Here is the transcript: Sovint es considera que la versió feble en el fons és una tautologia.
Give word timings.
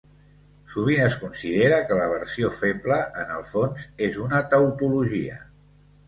Sovint 0.75 1.01
es 1.07 1.17
considera 1.23 1.75
que 1.91 1.97
la 1.99 2.07
versió 2.11 2.49
feble 2.61 2.97
en 3.23 3.33
el 3.35 3.45
fons 3.49 3.83
és 4.07 4.17
una 4.23 4.41
tautologia. 4.55 5.37